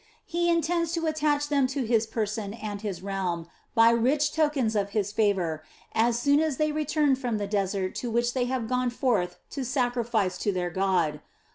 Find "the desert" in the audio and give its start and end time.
7.37-7.93